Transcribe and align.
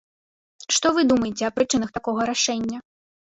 Што 0.77 0.87
вы 0.95 1.03
думаеце 1.11 1.43
аб 1.49 1.55
прычынах 1.59 1.93
такога 1.99 2.21
рашэння? 2.31 2.77